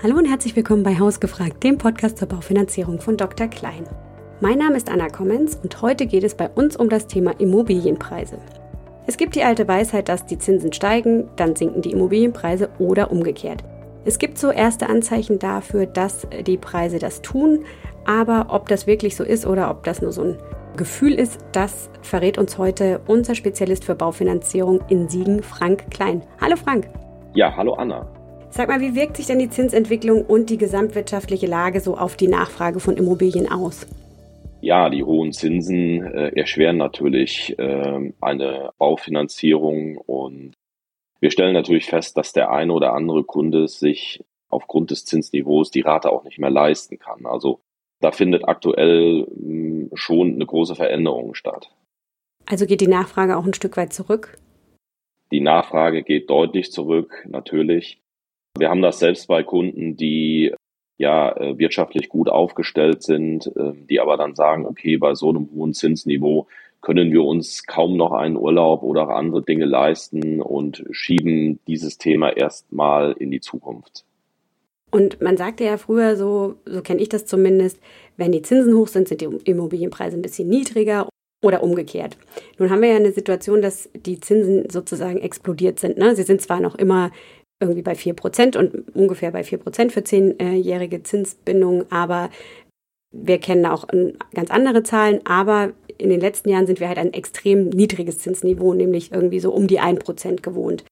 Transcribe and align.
Hallo 0.00 0.16
und 0.16 0.26
herzlich 0.26 0.54
willkommen 0.54 0.84
bei 0.84 0.96
Hausgefragt, 0.96 1.64
dem 1.64 1.76
Podcast 1.76 2.18
zur 2.18 2.28
Baufinanzierung 2.28 3.00
von 3.00 3.16
Dr. 3.16 3.48
Klein. 3.48 3.82
Mein 4.40 4.58
Name 4.58 4.76
ist 4.76 4.88
Anna 4.88 5.08
Kommens 5.08 5.56
und 5.56 5.82
heute 5.82 6.06
geht 6.06 6.22
es 6.22 6.36
bei 6.36 6.48
uns 6.50 6.76
um 6.76 6.88
das 6.88 7.08
Thema 7.08 7.32
Immobilienpreise. 7.40 8.38
Es 9.08 9.16
gibt 9.16 9.34
die 9.34 9.42
alte 9.42 9.66
Weisheit, 9.66 10.08
dass 10.08 10.24
die 10.24 10.38
Zinsen 10.38 10.72
steigen, 10.72 11.28
dann 11.34 11.56
sinken 11.56 11.82
die 11.82 11.90
Immobilienpreise 11.90 12.68
oder 12.78 13.10
umgekehrt. 13.10 13.64
Es 14.04 14.20
gibt 14.20 14.38
so 14.38 14.52
erste 14.52 14.88
Anzeichen 14.88 15.40
dafür, 15.40 15.86
dass 15.86 16.28
die 16.46 16.58
Preise 16.58 17.00
das 17.00 17.20
tun, 17.20 17.64
aber 18.04 18.46
ob 18.50 18.68
das 18.68 18.86
wirklich 18.86 19.16
so 19.16 19.24
ist 19.24 19.46
oder 19.48 19.68
ob 19.68 19.82
das 19.82 20.00
nur 20.00 20.12
so 20.12 20.22
ein 20.22 20.38
Gefühl 20.76 21.14
ist, 21.14 21.40
das 21.50 21.90
verrät 22.02 22.38
uns 22.38 22.56
heute 22.56 23.00
unser 23.08 23.34
Spezialist 23.34 23.84
für 23.84 23.96
Baufinanzierung 23.96 24.80
in 24.88 25.08
Siegen, 25.08 25.42
Frank 25.42 25.90
Klein. 25.90 26.22
Hallo 26.40 26.54
Frank. 26.54 26.88
Ja, 27.34 27.56
hallo 27.56 27.74
Anna. 27.74 28.06
Sag 28.50 28.68
mal, 28.68 28.80
wie 28.80 28.94
wirkt 28.94 29.16
sich 29.16 29.26
denn 29.26 29.38
die 29.38 29.50
Zinsentwicklung 29.50 30.24
und 30.24 30.50
die 30.50 30.56
gesamtwirtschaftliche 30.56 31.46
Lage 31.46 31.80
so 31.80 31.96
auf 31.96 32.16
die 32.16 32.28
Nachfrage 32.28 32.80
von 32.80 32.96
Immobilien 32.96 33.50
aus? 33.50 33.86
Ja, 34.60 34.90
die 34.90 35.04
hohen 35.04 35.32
Zinsen 35.32 36.02
äh, 36.02 36.32
erschweren 36.34 36.78
natürlich 36.78 37.56
äh, 37.58 38.12
eine 38.20 38.70
Baufinanzierung 38.78 39.98
und 39.98 40.54
wir 41.20 41.30
stellen 41.30 41.52
natürlich 41.52 41.86
fest, 41.86 42.16
dass 42.16 42.32
der 42.32 42.50
eine 42.50 42.72
oder 42.72 42.94
andere 42.94 43.22
Kunde 43.22 43.68
sich 43.68 44.24
aufgrund 44.48 44.90
des 44.90 45.04
Zinsniveaus 45.04 45.70
die 45.70 45.82
Rate 45.82 46.10
auch 46.10 46.24
nicht 46.24 46.38
mehr 46.38 46.50
leisten 46.50 46.98
kann. 46.98 47.26
Also 47.26 47.60
da 48.00 48.12
findet 48.12 48.48
aktuell 48.48 49.26
mh, 49.36 49.36
hm, 49.36 49.90
schon 49.94 50.34
eine 50.34 50.46
große 50.46 50.74
Veränderung 50.74 51.34
statt. 51.34 51.70
Also 52.46 52.66
geht 52.66 52.80
die 52.80 52.88
Nachfrage 52.88 53.36
auch 53.36 53.44
ein 53.44 53.54
Stück 53.54 53.76
weit 53.76 53.92
zurück? 53.92 54.38
Die 55.30 55.40
Nachfrage 55.40 56.02
geht 56.02 56.30
deutlich 56.30 56.72
zurück, 56.72 57.26
natürlich. 57.28 58.00
Wir 58.58 58.70
haben 58.70 58.82
das 58.82 58.98
selbst 58.98 59.28
bei 59.28 59.42
Kunden, 59.42 59.96
die 59.96 60.52
ja 60.98 61.32
äh, 61.36 61.58
wirtschaftlich 61.58 62.08
gut 62.08 62.28
aufgestellt 62.28 63.02
sind, 63.02 63.46
äh, 63.56 63.72
die 63.88 64.00
aber 64.00 64.16
dann 64.16 64.34
sagen, 64.34 64.66
okay, 64.66 64.96
bei 64.96 65.14
so 65.14 65.30
einem 65.30 65.48
hohen 65.54 65.72
Zinsniveau 65.72 66.46
können 66.80 67.12
wir 67.12 67.24
uns 67.24 67.66
kaum 67.66 67.96
noch 67.96 68.12
einen 68.12 68.36
Urlaub 68.36 68.82
oder 68.82 69.08
andere 69.10 69.42
Dinge 69.42 69.64
leisten 69.64 70.40
und 70.40 70.84
schieben 70.90 71.58
dieses 71.66 71.98
Thema 71.98 72.36
erstmal 72.36 73.12
in 73.12 73.30
die 73.30 73.40
Zukunft. 73.40 74.04
Und 74.90 75.20
man 75.20 75.36
sagte 75.36 75.64
ja 75.64 75.76
früher 75.76 76.16
so, 76.16 76.54
so 76.64 76.80
kenne 76.82 77.02
ich 77.02 77.08
das 77.08 77.26
zumindest, 77.26 77.80
wenn 78.16 78.32
die 78.32 78.42
Zinsen 78.42 78.74
hoch 78.74 78.88
sind, 78.88 79.08
sind 79.08 79.20
die 79.20 79.28
Immobilienpreise 79.44 80.16
ein 80.16 80.22
bisschen 80.22 80.48
niedriger 80.48 81.08
oder 81.42 81.62
umgekehrt. 81.62 82.16
Nun 82.58 82.70
haben 82.70 82.82
wir 82.82 82.88
ja 82.88 82.96
eine 82.96 83.12
Situation, 83.12 83.62
dass 83.62 83.88
die 83.94 84.18
Zinsen 84.18 84.68
sozusagen 84.70 85.18
explodiert 85.18 85.78
sind. 85.78 85.98
Ne? 85.98 86.16
Sie 86.16 86.24
sind 86.24 86.40
zwar 86.40 86.60
noch 86.60 86.74
immer 86.74 87.12
irgendwie 87.60 87.82
bei 87.82 87.92
4% 87.92 88.56
und 88.56 88.94
ungefähr 88.94 89.30
bei 89.30 89.42
4% 89.42 89.90
für 89.90 90.04
zehnjährige 90.04 91.02
Zinsbindungen, 91.02 91.90
aber 91.90 92.30
wir 93.10 93.38
kennen 93.38 93.66
auch 93.66 93.86
ganz 94.34 94.50
andere 94.50 94.82
Zahlen, 94.82 95.20
aber 95.24 95.72
in 95.96 96.10
den 96.10 96.20
letzten 96.20 96.50
Jahren 96.50 96.66
sind 96.66 96.78
wir 96.78 96.88
halt 96.88 96.98
ein 96.98 97.14
extrem 97.14 97.70
niedriges 97.70 98.18
Zinsniveau, 98.18 98.74
nämlich 98.74 99.12
irgendwie 99.12 99.40
so 99.40 99.52
um 99.52 99.66
die 99.66 99.80
1% 99.80 100.42
gewohnt. 100.42 100.84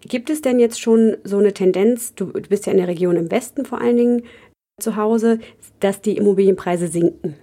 Gibt 0.00 0.28
es 0.28 0.42
denn 0.42 0.58
jetzt 0.58 0.80
schon 0.80 1.16
so 1.24 1.38
eine 1.38 1.54
Tendenz, 1.54 2.14
du 2.14 2.32
bist 2.32 2.66
ja 2.66 2.72
in 2.72 2.78
der 2.78 2.88
Region 2.88 3.16
im 3.16 3.30
Westen 3.30 3.64
vor 3.64 3.80
allen 3.80 3.96
Dingen 3.96 4.22
zu 4.80 4.96
Hause, 4.96 5.38
dass 5.80 6.02
die 6.02 6.16
Immobilienpreise 6.16 6.88
sinken? 6.88 7.34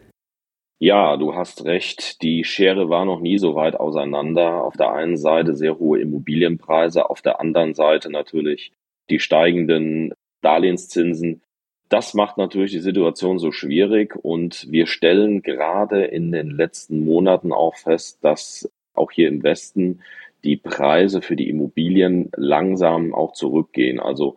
Ja, 0.83 1.15
du 1.15 1.33
hast 1.33 1.63
recht. 1.63 2.21
Die 2.21 2.43
Schere 2.43 2.89
war 2.89 3.05
noch 3.05 3.21
nie 3.21 3.37
so 3.37 3.55
weit 3.55 3.77
auseinander. 3.77 4.65
Auf 4.65 4.75
der 4.75 4.91
einen 4.91 5.15
Seite 5.15 5.55
sehr 5.55 5.79
hohe 5.79 6.01
Immobilienpreise, 6.01 7.09
auf 7.09 7.21
der 7.21 7.39
anderen 7.39 7.73
Seite 7.73 8.11
natürlich 8.11 8.73
die 9.09 9.19
steigenden 9.19 10.13
Darlehenszinsen. 10.41 11.41
Das 11.87 12.13
macht 12.13 12.37
natürlich 12.37 12.73
die 12.73 12.81
Situation 12.81 13.39
so 13.39 13.53
schwierig 13.53 14.17
und 14.25 14.69
wir 14.71 14.85
stellen 14.87 15.41
gerade 15.41 16.03
in 16.03 16.33
den 16.33 16.49
letzten 16.49 17.05
Monaten 17.05 17.53
auch 17.53 17.77
fest, 17.77 18.21
dass 18.21 18.69
auch 18.93 19.09
hier 19.09 19.29
im 19.29 19.41
Westen 19.41 20.01
die 20.43 20.57
Preise 20.57 21.21
für 21.21 21.37
die 21.37 21.47
Immobilien 21.47 22.29
langsam 22.35 23.15
auch 23.15 23.31
zurückgehen. 23.31 24.01
Also 24.01 24.35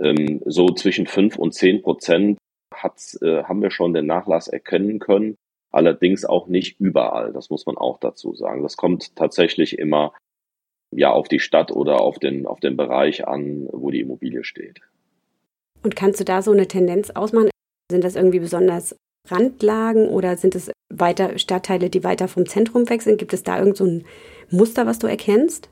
ähm, 0.00 0.40
so 0.46 0.68
zwischen 0.68 1.06
fünf 1.06 1.36
und 1.36 1.52
zehn 1.52 1.82
Prozent 1.82 2.38
äh, 2.72 3.42
haben 3.42 3.60
wir 3.60 3.70
schon 3.70 3.92
den 3.92 4.06
Nachlass 4.06 4.48
erkennen 4.48 4.98
können. 4.98 5.36
Allerdings 5.72 6.24
auch 6.24 6.48
nicht 6.48 6.78
überall, 6.78 7.32
das 7.32 7.48
muss 7.50 7.64
man 7.66 7.76
auch 7.78 7.98
dazu 7.98 8.34
sagen. 8.34 8.62
Das 8.62 8.76
kommt 8.76 9.16
tatsächlich 9.16 9.78
immer 9.78 10.12
ja 10.94 11.10
auf 11.10 11.28
die 11.28 11.40
Stadt 11.40 11.72
oder 11.72 12.00
auf 12.00 12.18
den, 12.18 12.46
auf 12.46 12.60
den 12.60 12.76
Bereich 12.76 13.26
an, 13.26 13.68
wo 13.72 13.90
die 13.90 14.00
Immobilie 14.00 14.44
steht. 14.44 14.80
Und 15.82 15.96
kannst 15.96 16.20
du 16.20 16.24
da 16.24 16.42
so 16.42 16.52
eine 16.52 16.68
Tendenz 16.68 17.10
ausmachen? 17.10 17.50
Sind 17.90 18.04
das 18.04 18.16
irgendwie 18.16 18.38
besonders 18.38 18.94
Randlagen 19.28 20.08
oder 20.08 20.36
sind 20.36 20.54
es 20.54 20.70
weiter 20.92 21.38
Stadtteile, 21.38 21.90
die 21.90 22.04
weiter 22.04 22.28
vom 22.28 22.46
Zentrum 22.46 22.88
weg 22.90 23.02
sind? 23.02 23.18
Gibt 23.18 23.32
es 23.32 23.42
da 23.42 23.58
irgend 23.58 23.76
so 23.78 23.84
ein 23.84 24.04
Muster, 24.50 24.86
was 24.86 24.98
du 24.98 25.06
erkennst? 25.06 25.70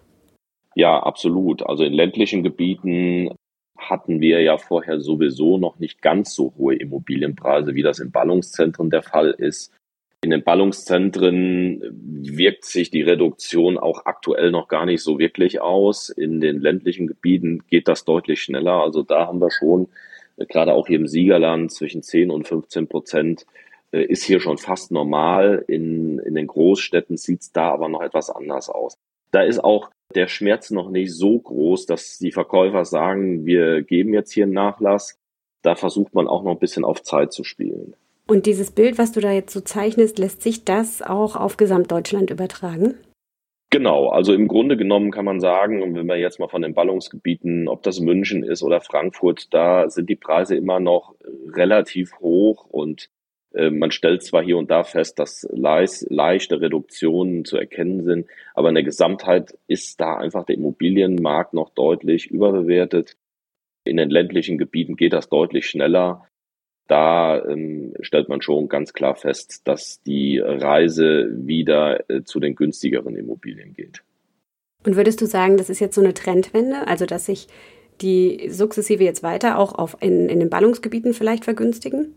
Ja, 0.75 1.01
absolut. 1.03 1.63
Also 1.63 1.85
in 1.85 1.93
ländlichen 1.93 2.43
Gebieten 2.43 3.35
hatten 3.77 4.21
wir 4.21 4.41
ja 4.41 4.57
vorher 4.57 5.01
sowieso 5.01 5.59
noch 5.59 5.79
nicht 5.79 6.01
ganz 6.03 6.35
so 6.35 6.55
hohe 6.57 6.77
Immobilienpreise, 6.77 7.75
wie 7.75 7.83
das 7.83 7.99
in 7.99 8.11
Ballungszentren 8.11 8.91
der 8.91 9.03
Fall 9.03 9.31
ist. 9.31 9.73
In 10.23 10.31
den 10.31 10.45
Ballungszentren 10.45 11.81
wirkt 11.83 12.67
sich 12.67 12.91
die 12.91 13.01
Reduktion 13.01 13.79
auch 13.79 14.05
aktuell 14.05 14.51
noch 14.51 14.69
gar 14.69 14.85
nicht 14.85 15.03
so 15.03 15.19
wirklich 15.19 15.63
aus. 15.63 16.11
In 16.11 16.43
den 16.43 16.61
ländlichen 16.61 17.07
Gebieten 17.07 17.63
geht 17.69 17.89
das 17.89 18.05
deutlich 18.05 18.43
schneller. 18.43 18.83
Also 18.83 19.03
da 19.03 19.27
haben 19.27 19.41
wir 19.41 19.51
schon, 19.51 19.89
äh, 20.37 20.45
gerade 20.45 20.75
auch 20.75 20.87
hier 20.87 20.99
im 20.99 21.07
Siegerland, 21.07 21.73
zwischen 21.73 22.03
10 22.03 22.31
und 22.31 22.47
15 22.47 22.87
Prozent 22.87 23.47
äh, 23.93 24.03
ist 24.03 24.23
hier 24.25 24.41
schon 24.41 24.59
fast 24.59 24.93
normal. 24.93 25.65
In, 25.67 26.19
in 26.19 26.35
den 26.35 26.49
Großstädten 26.49 27.17
sieht 27.17 27.41
es 27.41 27.53
da 27.53 27.71
aber 27.71 27.89
noch 27.89 28.03
etwas 28.03 28.29
anders 28.29 28.69
aus. 28.69 28.99
Da 29.31 29.43
ist 29.43 29.65
auch 29.65 29.91
der 30.15 30.29
Schmerz 30.29 30.71
noch 30.71 30.91
nicht 30.91 31.15
so 31.15 31.39
groß, 31.39 31.87
dass 31.87 32.19
die 32.19 32.33
Verkäufer 32.33 32.85
sagen, 32.85 33.47
wir 33.47 33.81
geben 33.81 34.13
jetzt 34.13 34.33
hier 34.33 34.45
einen 34.45 34.53
Nachlass. 34.53 35.19
Da 35.63 35.77
versucht 35.77 36.15
man 36.15 36.29
auch 36.29 36.43
noch 36.43 36.53
ein 36.53 36.59
bisschen 36.59 36.85
auf 36.85 37.03
Zeit 37.03 37.33
zu 37.33 37.43
spielen. 37.43 37.95
Und 38.31 38.47
dieses 38.47 38.71
Bild, 38.71 38.97
was 38.97 39.11
du 39.11 39.19
da 39.19 39.33
jetzt 39.33 39.53
so 39.53 39.61
zeichnest, 39.61 40.21
lässt 40.21 40.41
sich 40.41 40.65
das 40.65 41.03
auch 41.03 41.35
auf 41.35 41.57
Gesamtdeutschland 41.57 42.31
übertragen? 42.31 42.95
Genau, 43.71 44.09
also 44.09 44.33
im 44.33 44.47
Grunde 44.47 44.77
genommen 44.77 45.11
kann 45.11 45.25
man 45.25 45.41
sagen, 45.41 45.97
wenn 45.97 46.07
wir 46.07 46.17
jetzt 46.17 46.39
mal 46.39 46.47
von 46.47 46.63
den 46.63 46.73
Ballungsgebieten, 46.73 47.67
ob 47.67 47.83
das 47.83 47.99
München 47.99 48.45
ist 48.45 48.63
oder 48.63 48.81
Frankfurt, 48.81 49.53
da 49.53 49.91
sind 49.91 50.09
die 50.09 50.15
Preise 50.15 50.55
immer 50.55 50.79
noch 50.79 51.17
relativ 51.53 52.21
hoch 52.21 52.67
und 52.67 53.11
äh, 53.53 53.69
man 53.69 53.91
stellt 53.91 54.23
zwar 54.23 54.45
hier 54.45 54.59
und 54.59 54.71
da 54.71 54.85
fest, 54.85 55.19
dass 55.19 55.45
leichte 55.51 56.61
Reduktionen 56.61 57.45
zu 57.45 57.57
erkennen 57.57 58.05
sind, 58.05 58.29
aber 58.55 58.69
in 58.69 58.77
der 58.77 58.85
Gesamtheit 58.85 59.59
ist 59.67 60.01
da 60.01 60.19
einfach 60.19 60.45
der 60.45 60.55
Immobilienmarkt 60.55 61.53
noch 61.53 61.71
deutlich 61.71 62.31
überbewertet. 62.31 63.17
In 63.83 63.97
den 63.97 64.09
ländlichen 64.09 64.57
Gebieten 64.57 64.95
geht 64.95 65.15
das 65.15 65.29
deutlich 65.29 65.67
schneller 65.67 66.30
da 66.91 67.45
ähm, 67.45 67.95
stellt 68.01 68.29
man 68.29 68.43
schon 68.43 68.69
ganz 68.69 68.93
klar 68.93 69.15
fest, 69.15 69.63
dass 69.65 70.03
die 70.03 70.39
Reise 70.39 71.31
wieder 71.33 72.11
äh, 72.11 72.23
zu 72.25 72.41
den 72.41 72.57
günstigeren 72.57 73.17
Immobilien 73.17 73.75
geht. 73.75 74.03
Und 74.85 74.97
würdest 74.97 75.21
du 75.21 75.27
sagen, 75.27 75.57
das 75.57 75.71
ist 75.71 75.81
jetzt 75.81 75.95
so 75.95 76.01
eine 76.01 76.15
Trendwende, 76.15 76.89
also 76.89 77.07
dass 77.07 77.27
sich 77.27 77.47
die 78.01 78.49
sukzessive 78.49 79.05
jetzt 79.05 79.23
weiter 79.23 79.59
auch 79.59 79.75
auf 79.75 79.97
in, 80.01 80.29
in 80.29 80.41
den 80.41 80.51
Ballungsgebieten 80.51 81.13
vielleicht 81.13 81.45
vergünstigen? 81.45 82.15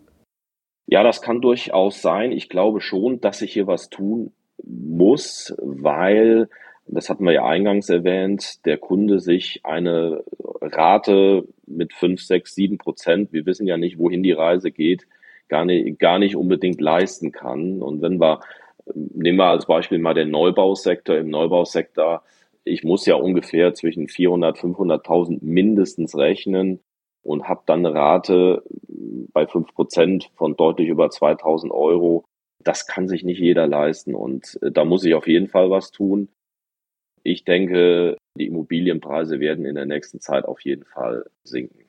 Ja, 0.87 1.03
das 1.03 1.21
kann 1.21 1.41
durchaus 1.41 2.01
sein. 2.01 2.31
Ich 2.31 2.49
glaube 2.49 2.81
schon, 2.81 3.21
dass 3.21 3.39
sich 3.39 3.53
hier 3.53 3.67
was 3.67 3.89
tun 3.89 4.31
muss, 4.63 5.53
weil 5.59 6.49
das 6.87 7.09
hatten 7.09 7.25
wir 7.25 7.31
ja 7.31 7.45
eingangs 7.45 7.89
erwähnt, 7.89 8.65
der 8.65 8.77
Kunde 8.77 9.19
sich 9.19 9.61
eine 9.63 10.23
Rate 10.71 11.47
mit 11.65 11.93
fünf, 11.93 12.21
sechs, 12.21 12.55
sieben 12.55 12.77
Prozent, 12.77 13.33
wir 13.33 13.45
wissen 13.45 13.67
ja 13.67 13.77
nicht, 13.77 13.97
wohin 13.97 14.23
die 14.23 14.31
Reise 14.31 14.71
geht, 14.71 15.07
gar 15.49 15.65
nicht, 15.65 15.99
gar 15.99 16.19
nicht 16.19 16.35
unbedingt 16.35 16.81
leisten 16.81 17.31
kann. 17.31 17.81
Und 17.81 18.01
wenn 18.01 18.19
wir, 18.19 18.39
nehmen 18.93 19.37
wir 19.37 19.47
als 19.47 19.65
Beispiel 19.65 19.99
mal 19.99 20.13
den 20.13 20.31
Neubausektor, 20.31 21.17
im 21.17 21.29
Neubausektor, 21.29 22.23
ich 22.63 22.83
muss 22.83 23.05
ja 23.05 23.15
ungefähr 23.15 23.73
zwischen 23.73 24.07
400, 24.07 24.57
500.000 24.57 25.39
mindestens 25.41 26.17
rechnen 26.17 26.79
und 27.21 27.47
habe 27.47 27.63
dann 27.65 27.85
eine 27.85 27.93
Rate 27.93 28.63
bei 29.33 29.47
fünf 29.47 29.73
Prozent 29.73 30.29
von 30.35 30.55
deutlich 30.55 30.87
über 30.87 31.09
2000 31.09 31.71
Euro. 31.73 32.25
Das 32.59 32.87
kann 32.87 33.07
sich 33.07 33.23
nicht 33.23 33.39
jeder 33.39 33.67
leisten 33.67 34.15
und 34.15 34.57
äh, 34.61 34.71
da 34.71 34.85
muss 34.85 35.03
ich 35.03 35.15
auf 35.15 35.27
jeden 35.27 35.49
Fall 35.49 35.69
was 35.69 35.91
tun. 35.91 36.29
Ich 37.23 37.43
denke, 37.43 38.17
die 38.37 38.47
Immobilienpreise 38.47 39.39
werden 39.39 39.65
in 39.65 39.75
der 39.75 39.85
nächsten 39.85 40.19
Zeit 40.19 40.45
auf 40.45 40.59
jeden 40.61 40.85
Fall 40.85 41.25
sinken. 41.43 41.83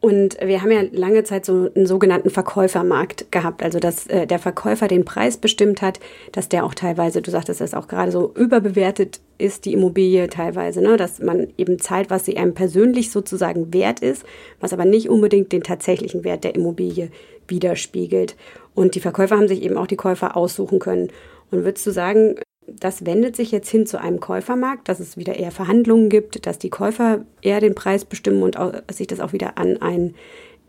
Und 0.00 0.38
wir 0.40 0.62
haben 0.62 0.70
ja 0.70 0.82
lange 0.92 1.24
Zeit 1.24 1.44
so 1.44 1.72
einen 1.74 1.86
sogenannten 1.86 2.30
Verkäufermarkt 2.30 3.32
gehabt, 3.32 3.64
also 3.64 3.80
dass 3.80 4.06
äh, 4.06 4.28
der 4.28 4.38
Verkäufer 4.38 4.86
den 4.86 5.04
Preis 5.04 5.38
bestimmt 5.38 5.82
hat, 5.82 5.98
dass 6.30 6.48
der 6.48 6.64
auch 6.64 6.74
teilweise, 6.74 7.20
du 7.20 7.32
sagtest 7.32 7.60
das 7.60 7.74
auch 7.74 7.88
gerade 7.88 8.12
so 8.12 8.32
überbewertet 8.36 9.20
ist, 9.38 9.64
die 9.64 9.72
Immobilie 9.72 10.28
teilweise, 10.28 10.82
ne? 10.82 10.96
dass 10.96 11.18
man 11.18 11.48
eben 11.56 11.80
zahlt, 11.80 12.10
was 12.10 12.24
sie 12.24 12.36
einem 12.36 12.54
persönlich 12.54 13.10
sozusagen 13.10 13.74
wert 13.74 13.98
ist, 13.98 14.24
was 14.60 14.72
aber 14.72 14.84
nicht 14.84 15.08
unbedingt 15.08 15.50
den 15.50 15.64
tatsächlichen 15.64 16.22
Wert 16.22 16.44
der 16.44 16.54
Immobilie 16.54 17.10
widerspiegelt. 17.48 18.36
Und 18.76 18.94
die 18.94 19.00
Verkäufer 19.00 19.36
haben 19.36 19.48
sich 19.48 19.62
eben 19.62 19.76
auch 19.76 19.88
die 19.88 19.96
Käufer 19.96 20.36
aussuchen 20.36 20.78
können. 20.78 21.08
Und 21.50 21.64
würdest 21.64 21.84
du 21.88 21.90
sagen, 21.90 22.36
das 22.78 23.06
wendet 23.06 23.36
sich 23.36 23.52
jetzt 23.52 23.70
hin 23.70 23.86
zu 23.86 24.00
einem 24.00 24.20
Käufermarkt, 24.20 24.88
dass 24.88 25.00
es 25.00 25.16
wieder 25.16 25.36
eher 25.36 25.50
Verhandlungen 25.50 26.08
gibt, 26.08 26.46
dass 26.46 26.58
die 26.58 26.70
Käufer 26.70 27.24
eher 27.42 27.60
den 27.60 27.74
Preis 27.74 28.04
bestimmen 28.04 28.42
und 28.42 28.56
sich 28.90 29.06
das 29.06 29.20
auch 29.20 29.32
wieder 29.32 29.58
an 29.58 29.80
ein 29.82 30.14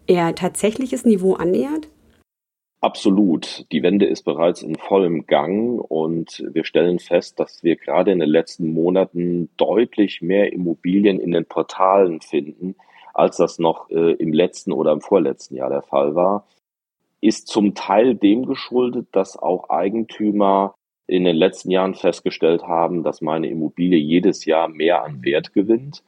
eher 0.08 0.36
tatsächliches 0.36 1.06
Niveau 1.06 1.34
annähert? 1.36 1.90
Absolut. 2.82 3.66
Die 3.74 3.84
Wende 3.84 4.06
ist 4.06 4.24
bereits 4.24 4.62
in 4.62 4.76
vollem 4.76 5.26
Gang 5.28 5.82
und 5.82 6.46
wir 6.54 6.64
stellen 6.64 7.00
fest, 7.00 7.40
dass 7.40 7.62
wir 7.62 7.76
gerade 7.76 8.12
in 8.12 8.20
den 8.20 8.30
letzten 8.30 8.72
Monaten 8.72 9.50
deutlich 9.58 10.22
mehr 10.22 10.54
Immobilien 10.54 11.20
in 11.20 11.32
den 11.32 11.46
Portalen 11.46 12.22
finden, 12.22 12.76
als 13.14 13.36
das 13.36 13.60
noch 13.60 13.90
äh, 13.90 14.14
im 14.14 14.32
letzten 14.32 14.72
oder 14.72 14.94
im 14.94 15.02
vorletzten 15.02 15.56
Jahr 15.56 15.70
der 15.70 15.82
Fall 15.82 16.16
war. 16.16 16.48
Ist 17.20 17.50
zum 17.50 17.76
Teil 17.76 18.16
dem 18.16 18.46
geschuldet, 18.46 19.08
dass 19.12 19.38
auch 19.38 19.70
Eigentümer 19.70 20.74
in 21.10 21.24
den 21.24 21.36
letzten 21.36 21.72
Jahren 21.72 21.96
festgestellt 21.96 22.64
haben, 22.64 23.04
dass 23.04 23.22
meine 23.22 23.50
Immobilie 23.50 23.98
jedes 23.98 24.46
Jahr 24.46 24.68
mehr 24.68 25.04
an 25.04 25.24
Wert 25.24 25.54
gewinnt 25.54 26.04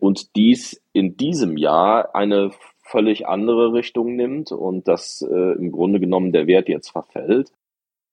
und 0.00 0.34
dies 0.34 0.82
in 0.92 1.16
diesem 1.16 1.56
Jahr 1.56 2.14
eine 2.14 2.50
völlig 2.82 3.26
andere 3.26 3.72
Richtung 3.72 4.16
nimmt 4.16 4.52
und 4.52 4.88
dass 4.88 5.22
äh, 5.22 5.52
im 5.58 5.72
Grunde 5.72 6.00
genommen 6.00 6.32
der 6.32 6.46
Wert 6.46 6.68
jetzt 6.68 6.90
verfällt. 6.90 7.52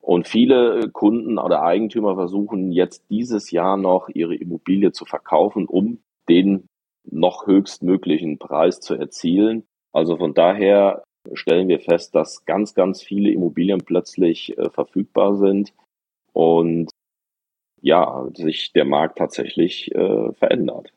Und 0.01 0.27
viele 0.27 0.89
Kunden 0.91 1.37
oder 1.37 1.63
Eigentümer 1.63 2.15
versuchen 2.15 2.71
jetzt 2.71 3.05
dieses 3.09 3.51
Jahr 3.51 3.77
noch 3.77 4.09
ihre 4.09 4.35
Immobilie 4.35 4.91
zu 4.91 5.05
verkaufen, 5.05 5.65
um 5.65 5.99
den 6.27 6.67
noch 7.09 7.47
höchstmöglichen 7.47 8.37
Preis 8.37 8.81
zu 8.81 8.95
erzielen. 8.95 9.63
Also 9.93 10.17
von 10.17 10.33
daher 10.33 11.03
stellen 11.33 11.69
wir 11.69 11.79
fest, 11.79 12.15
dass 12.15 12.43
ganz, 12.43 12.73
ganz 12.73 13.01
viele 13.01 13.31
Immobilien 13.31 13.79
plötzlich 13.79 14.57
äh, 14.57 14.69
verfügbar 14.69 15.35
sind 15.37 15.73
und 16.33 16.89
ja, 17.81 18.27
sich 18.33 18.71
der 18.73 18.85
Markt 18.85 19.17
tatsächlich 19.17 19.93
äh, 19.93 20.31
verändert. 20.33 20.93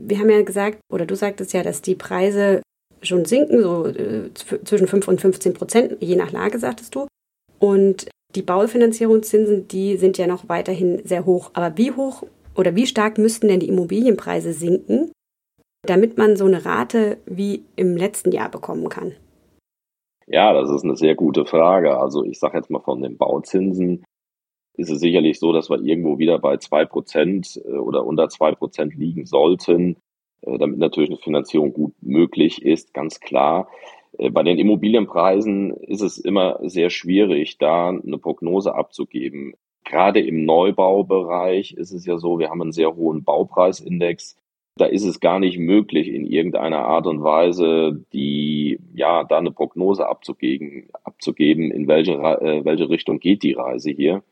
Wir 0.00 0.18
haben 0.18 0.30
ja 0.30 0.42
gesagt, 0.42 0.80
oder 0.90 1.06
du 1.06 1.16
sagtest 1.16 1.52
ja, 1.52 1.62
dass 1.62 1.82
die 1.82 1.94
Preise 1.94 2.62
schon 3.02 3.24
sinken, 3.24 3.62
so 3.62 3.86
äh, 3.86 4.32
zwischen 4.34 4.86
5 4.86 5.08
und 5.08 5.20
15 5.20 5.54
Prozent, 5.54 5.96
je 6.00 6.16
nach 6.16 6.32
Lage, 6.32 6.58
sagtest 6.58 6.94
du. 6.94 7.06
Und 7.58 8.08
die 8.34 8.42
Baufinanzierungszinsen, 8.42 9.68
die 9.68 9.96
sind 9.96 10.18
ja 10.18 10.26
noch 10.26 10.48
weiterhin 10.48 11.02
sehr 11.04 11.26
hoch. 11.26 11.50
Aber 11.52 11.76
wie 11.76 11.92
hoch 11.92 12.22
oder 12.56 12.74
wie 12.74 12.86
stark 12.86 13.18
müssten 13.18 13.48
denn 13.48 13.60
die 13.60 13.68
Immobilienpreise 13.68 14.52
sinken, 14.52 15.12
damit 15.86 16.16
man 16.16 16.36
so 16.36 16.46
eine 16.46 16.64
Rate 16.64 17.18
wie 17.26 17.64
im 17.76 17.96
letzten 17.96 18.32
Jahr 18.32 18.50
bekommen 18.50 18.88
kann? 18.88 19.12
Ja, 20.26 20.52
das 20.52 20.70
ist 20.70 20.84
eine 20.84 20.96
sehr 20.96 21.14
gute 21.14 21.44
Frage. 21.44 21.98
Also 21.98 22.24
ich 22.24 22.38
sage 22.38 22.56
jetzt 22.56 22.70
mal 22.70 22.80
von 22.80 23.02
den 23.02 23.16
Bauzinsen 23.16 24.04
ist 24.74 24.90
es 24.90 25.00
sicherlich 25.00 25.38
so, 25.38 25.52
dass 25.52 25.70
wir 25.70 25.80
irgendwo 25.80 26.18
wieder 26.18 26.38
bei 26.38 26.56
zwei 26.56 26.84
Prozent 26.84 27.60
äh, 27.64 27.72
oder 27.72 28.04
unter 28.04 28.28
zwei 28.28 28.52
Prozent 28.52 28.94
liegen 28.94 29.26
sollten, 29.26 29.96
äh, 30.42 30.58
damit 30.58 30.78
natürlich 30.78 31.10
eine 31.10 31.18
Finanzierung 31.18 31.72
gut 31.72 31.94
möglich 32.00 32.62
ist, 32.62 32.94
ganz 32.94 33.20
klar. 33.20 33.68
Äh, 34.18 34.30
bei 34.30 34.42
den 34.42 34.58
Immobilienpreisen 34.58 35.72
ist 35.74 36.02
es 36.02 36.18
immer 36.18 36.58
sehr 36.62 36.90
schwierig, 36.90 37.58
da 37.58 37.88
eine 37.90 38.18
Prognose 38.18 38.74
abzugeben. 38.74 39.54
Gerade 39.84 40.20
im 40.20 40.44
Neubaubereich 40.44 41.72
ist 41.72 41.92
es 41.92 42.06
ja 42.06 42.16
so, 42.18 42.38
wir 42.38 42.50
haben 42.50 42.62
einen 42.62 42.72
sehr 42.72 42.94
hohen 42.94 43.24
Baupreisindex. 43.24 44.36
Da 44.76 44.86
ist 44.86 45.04
es 45.04 45.20
gar 45.20 45.38
nicht 45.38 45.58
möglich, 45.58 46.08
in 46.08 46.24
irgendeiner 46.24 46.86
Art 46.86 47.06
und 47.06 47.22
Weise 47.22 48.02
die, 48.14 48.78
ja, 48.94 49.22
da 49.24 49.36
eine 49.38 49.50
Prognose 49.50 50.08
abzugeben, 50.08 50.88
abzugeben 51.04 51.70
in 51.70 51.88
welche, 51.88 52.12
äh, 52.12 52.64
welche 52.64 52.88
Richtung 52.88 53.20
geht 53.20 53.42
die 53.42 53.52
Reise 53.52 53.90
hier. 53.90 54.22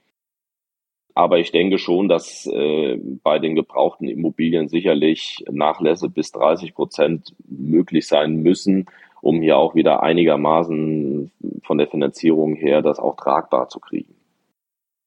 Aber 1.14 1.38
ich 1.38 1.52
denke 1.52 1.78
schon, 1.78 2.08
dass 2.08 2.46
äh, 2.46 2.98
bei 3.22 3.38
den 3.38 3.54
gebrauchten 3.54 4.08
Immobilien 4.08 4.68
sicherlich 4.68 5.44
Nachlässe 5.50 6.08
bis 6.08 6.32
30 6.32 6.74
Prozent 6.74 7.34
möglich 7.48 8.06
sein 8.06 8.42
müssen, 8.42 8.86
um 9.20 9.42
hier 9.42 9.58
auch 9.58 9.74
wieder 9.74 10.02
einigermaßen 10.02 11.30
von 11.62 11.78
der 11.78 11.88
Finanzierung 11.88 12.54
her 12.54 12.82
das 12.82 12.98
auch 12.98 13.16
tragbar 13.16 13.68
zu 13.68 13.80
kriegen. 13.80 14.14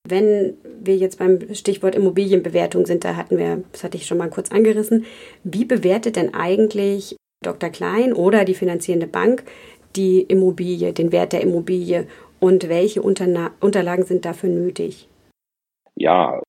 Wenn 0.05 0.57
wir 0.81 0.97
jetzt 0.97 1.19
beim 1.19 1.53
Stichwort 1.53 1.95
Immobilienbewertung 1.95 2.85
sind, 2.85 3.05
da 3.05 3.15
hatten 3.15 3.37
wir, 3.37 3.63
das 3.71 3.85
hatte 3.85 3.95
ich 3.95 4.05
schon 4.05 4.17
mal 4.17 4.29
kurz 4.29 4.51
angerissen, 4.51 5.05
wie 5.45 5.63
bewertet 5.63 6.17
denn 6.17 6.33
eigentlich 6.33 7.15
Dr. 7.41 7.69
Klein 7.69 8.13
oder 8.13 8.43
die 8.43 8.53
finanzierende 8.53 9.07
Bank 9.07 9.43
die 9.95 10.21
Immobilie, 10.21 10.91
den 10.93 11.11
Wert 11.11 11.33
der 11.33 11.41
Immobilie 11.41 12.07
und 12.39 12.67
welche 12.67 13.01
Unterlagen 13.01 14.05
sind 14.05 14.25
dafür 14.25 14.49
nötig? 14.49 15.07
Ja, 15.95 16.41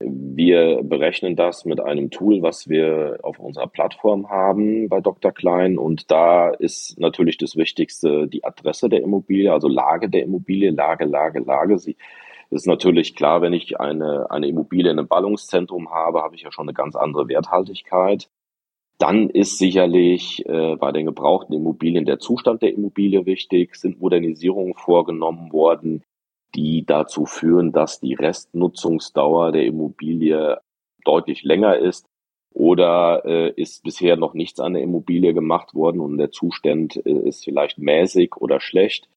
wir 0.00 0.82
berechnen 0.82 1.36
das 1.36 1.64
mit 1.64 1.80
einem 1.80 2.10
Tool, 2.10 2.42
was 2.42 2.68
wir 2.68 3.18
auf 3.22 3.38
unserer 3.38 3.68
Plattform 3.68 4.28
haben 4.28 4.88
bei 4.88 5.00
Dr. 5.00 5.32
Klein. 5.32 5.78
Und 5.78 6.10
da 6.10 6.50
ist 6.50 6.98
natürlich 6.98 7.38
das 7.38 7.56
Wichtigste 7.56 8.28
die 8.28 8.44
Adresse 8.44 8.88
der 8.88 9.02
Immobilie, 9.02 9.52
also 9.52 9.68
Lage 9.68 10.08
der 10.10 10.22
Immobilie, 10.24 10.70
Lage, 10.70 11.04
Lage, 11.04 11.40
Lage. 11.40 11.78
Sie 11.78 11.96
ist 12.50 12.66
natürlich 12.66 13.16
klar, 13.16 13.40
wenn 13.42 13.52
ich 13.52 13.80
eine, 13.80 14.30
eine 14.30 14.48
Immobilie 14.48 14.90
in 14.90 14.98
einem 14.98 15.08
Ballungszentrum 15.08 15.90
habe, 15.90 16.22
habe 16.22 16.36
ich 16.36 16.42
ja 16.42 16.52
schon 16.52 16.68
eine 16.68 16.74
ganz 16.74 16.96
andere 16.96 17.28
Werthaltigkeit. 17.28 18.28
Dann 18.98 19.28
ist 19.28 19.58
sicherlich 19.58 20.44
äh, 20.46 20.76
bei 20.76 20.92
den 20.92 21.06
gebrauchten 21.06 21.52
Immobilien 21.52 22.04
der 22.04 22.18
Zustand 22.20 22.62
der 22.62 22.72
Immobilie 22.72 23.26
wichtig. 23.26 23.74
Sind 23.76 24.00
Modernisierungen 24.00 24.74
vorgenommen 24.74 25.52
worden? 25.52 26.04
Die 26.54 26.84
dazu 26.86 27.26
führen, 27.26 27.72
dass 27.72 28.00
die 28.00 28.14
Restnutzungsdauer 28.14 29.52
der 29.52 29.66
Immobilie 29.66 30.58
deutlich 31.04 31.42
länger 31.42 31.76
ist 31.76 32.06
oder 32.52 33.24
äh, 33.24 33.52
ist 33.56 33.82
bisher 33.82 34.16
noch 34.16 34.34
nichts 34.34 34.60
an 34.60 34.74
der 34.74 34.82
Immobilie 34.82 35.34
gemacht 35.34 35.74
worden 35.74 36.00
und 36.00 36.18
der 36.18 36.30
Zustand 36.30 36.96
äh, 37.04 37.28
ist 37.28 37.44
vielleicht 37.44 37.78
mäßig 37.78 38.36
oder 38.36 38.60
schlecht. 38.60 39.08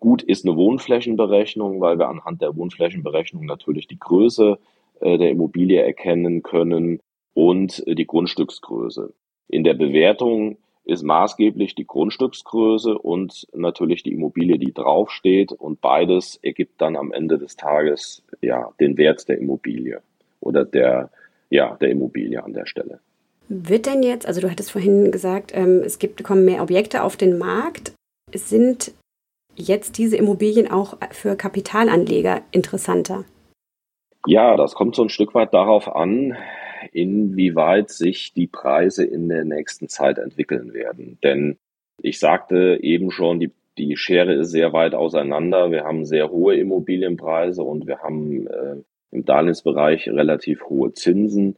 Gut 0.00 0.22
ist 0.22 0.46
eine 0.46 0.56
Wohnflächenberechnung, 0.56 1.80
weil 1.80 1.98
wir 1.98 2.08
anhand 2.08 2.40
der 2.40 2.56
Wohnflächenberechnung 2.56 3.46
natürlich 3.46 3.86
die 3.88 3.98
Größe 3.98 4.58
äh, 5.00 5.18
der 5.18 5.30
Immobilie 5.30 5.82
erkennen 5.82 6.42
können 6.42 7.00
und 7.34 7.84
äh, 7.86 7.94
die 7.94 8.06
Grundstücksgröße. 8.06 9.12
In 9.48 9.64
der 9.64 9.74
Bewertung 9.74 10.58
ist 10.84 11.02
maßgeblich 11.02 11.74
die 11.74 11.86
Grundstücksgröße 11.86 12.98
und 12.98 13.46
natürlich 13.54 14.02
die 14.02 14.12
Immobilie, 14.12 14.58
die 14.58 14.72
draufsteht. 14.72 15.52
Und 15.52 15.80
beides 15.80 16.38
ergibt 16.42 16.80
dann 16.80 16.96
am 16.96 17.12
Ende 17.12 17.38
des 17.38 17.56
Tages 17.56 18.22
ja 18.40 18.70
den 18.80 18.96
Wert 18.96 19.28
der 19.28 19.38
Immobilie 19.38 20.02
oder 20.40 20.64
der, 20.64 21.10
ja, 21.50 21.76
der 21.76 21.90
Immobilie 21.90 22.42
an 22.42 22.52
der 22.52 22.66
Stelle. 22.66 23.00
Wird 23.48 23.86
denn 23.86 24.02
jetzt, 24.02 24.26
also 24.26 24.40
du 24.40 24.50
hattest 24.50 24.70
vorhin 24.70 25.10
gesagt, 25.10 25.52
ähm, 25.54 25.82
es 25.84 25.98
gibt, 25.98 26.22
kommen 26.22 26.44
mehr 26.44 26.62
Objekte 26.62 27.02
auf 27.02 27.16
den 27.16 27.38
Markt. 27.38 27.92
Sind 28.32 28.92
jetzt 29.56 29.98
diese 29.98 30.16
Immobilien 30.16 30.70
auch 30.70 30.96
für 31.10 31.36
Kapitalanleger 31.36 32.42
interessanter? 32.50 33.24
Ja, 34.26 34.56
das 34.56 34.74
kommt 34.74 34.96
so 34.96 35.02
ein 35.02 35.10
Stück 35.10 35.34
weit 35.34 35.52
darauf 35.52 35.94
an, 35.94 36.36
inwieweit 36.92 37.90
sich 37.90 38.32
die 38.32 38.46
Preise 38.46 39.04
in 39.04 39.28
der 39.28 39.44
nächsten 39.44 39.88
Zeit 39.88 40.18
entwickeln 40.18 40.72
werden. 40.72 41.18
Denn 41.22 41.56
ich 42.02 42.18
sagte 42.18 42.78
eben 42.82 43.10
schon, 43.10 43.40
die, 43.40 43.52
die 43.78 43.96
Schere 43.96 44.34
ist 44.34 44.50
sehr 44.50 44.72
weit 44.72 44.94
auseinander. 44.94 45.70
Wir 45.70 45.84
haben 45.84 46.04
sehr 46.04 46.30
hohe 46.30 46.56
Immobilienpreise 46.56 47.62
und 47.62 47.86
wir 47.86 47.98
haben 48.00 48.46
äh, 48.46 48.76
im 49.10 49.24
Darlehensbereich 49.24 50.08
relativ 50.08 50.64
hohe 50.64 50.92
Zinsen. 50.92 51.56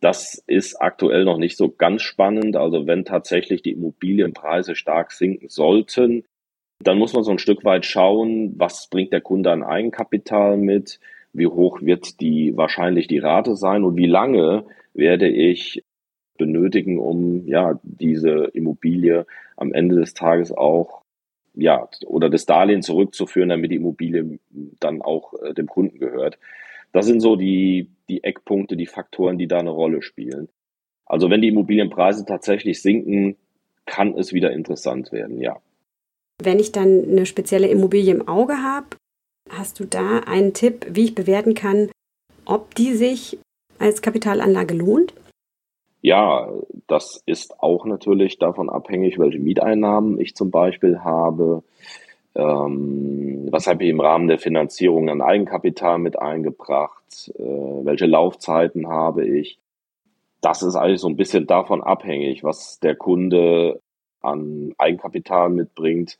Das 0.00 0.42
ist 0.46 0.80
aktuell 0.80 1.24
noch 1.24 1.36
nicht 1.36 1.56
so 1.56 1.68
ganz 1.70 2.02
spannend. 2.02 2.56
Also 2.56 2.86
wenn 2.86 3.04
tatsächlich 3.04 3.62
die 3.62 3.72
Immobilienpreise 3.72 4.74
stark 4.74 5.12
sinken 5.12 5.48
sollten, 5.48 6.24
dann 6.82 6.98
muss 6.98 7.12
man 7.12 7.22
so 7.22 7.30
ein 7.30 7.38
Stück 7.38 7.64
weit 7.64 7.84
schauen, 7.84 8.54
was 8.58 8.88
bringt 8.88 9.12
der 9.12 9.20
Kunde 9.20 9.52
an 9.52 9.62
Eigenkapital 9.62 10.56
mit, 10.56 10.98
wie 11.32 11.46
hoch 11.46 11.80
wird 11.82 12.20
die 12.20 12.56
wahrscheinlich 12.56 13.06
die 13.06 13.18
Rate 13.18 13.56
sein 13.56 13.84
und 13.84 13.96
wie 13.96 14.06
lange 14.06 14.64
werde 14.94 15.28
ich 15.28 15.84
benötigen, 16.38 16.98
um 16.98 17.46
ja 17.46 17.78
diese 17.82 18.50
Immobilie 18.52 19.26
am 19.56 19.72
Ende 19.72 19.96
des 19.96 20.14
Tages 20.14 20.52
auch 20.52 21.02
ja 21.54 21.88
oder 22.06 22.30
das 22.30 22.46
Darlehen 22.46 22.82
zurückzuführen, 22.82 23.50
damit 23.50 23.70
die 23.70 23.76
Immobilie 23.76 24.38
dann 24.80 25.02
auch 25.02 25.34
äh, 25.42 25.54
dem 25.54 25.66
Kunden 25.66 25.98
gehört. 25.98 26.38
Das 26.92 27.06
sind 27.06 27.20
so 27.20 27.36
die 27.36 27.88
die 28.08 28.24
Eckpunkte, 28.24 28.76
die 28.76 28.86
Faktoren, 28.86 29.38
die 29.38 29.46
da 29.46 29.58
eine 29.58 29.70
Rolle 29.70 30.02
spielen. 30.02 30.48
Also 31.06 31.30
wenn 31.30 31.42
die 31.42 31.48
Immobilienpreise 31.48 32.24
tatsächlich 32.24 32.82
sinken, 32.82 33.36
kann 33.86 34.16
es 34.16 34.32
wieder 34.32 34.52
interessant 34.52 35.12
werden, 35.12 35.40
ja. 35.40 35.60
Wenn 36.42 36.58
ich 36.58 36.72
dann 36.72 37.04
eine 37.04 37.26
spezielle 37.26 37.68
Immobilie 37.68 38.14
im 38.14 38.28
Auge 38.28 38.62
habe, 38.62 38.96
hast 39.50 39.80
du 39.80 39.84
da 39.84 40.20
einen 40.20 40.54
Tipp, 40.54 40.86
wie 40.90 41.04
ich 41.04 41.14
bewerten 41.14 41.54
kann, 41.54 41.90
ob 42.44 42.74
die 42.74 42.94
sich 42.94 43.38
als 43.78 44.02
Kapitalanlage 44.02 44.74
lohnt? 44.74 45.14
Ja, 46.02 46.48
das 46.86 47.22
ist 47.26 47.60
auch 47.60 47.84
natürlich 47.84 48.38
davon 48.38 48.70
abhängig, 48.70 49.18
welche 49.18 49.38
Mieteinnahmen 49.38 50.18
ich 50.18 50.34
zum 50.34 50.50
Beispiel 50.50 51.00
habe. 51.00 51.62
Ähm, 52.34 53.48
was 53.50 53.66
habe 53.66 53.84
ich 53.84 53.90
im 53.90 54.00
Rahmen 54.00 54.28
der 54.28 54.38
Finanzierung 54.38 55.10
an 55.10 55.20
Eigenkapital 55.20 55.98
mit 55.98 56.18
eingebracht? 56.18 57.32
Äh, 57.38 57.42
welche 57.42 58.06
Laufzeiten 58.06 58.88
habe 58.88 59.26
ich? 59.26 59.58
Das 60.40 60.62
ist 60.62 60.74
eigentlich 60.74 61.00
so 61.00 61.08
ein 61.08 61.16
bisschen 61.16 61.46
davon 61.46 61.82
abhängig, 61.82 62.44
was 62.44 62.78
der 62.80 62.96
Kunde 62.96 63.80
an 64.22 64.72
Eigenkapital 64.78 65.50
mitbringt. 65.50 66.18